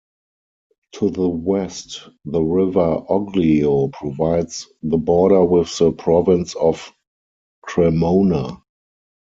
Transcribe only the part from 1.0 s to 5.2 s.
the west, the River Oglio provides the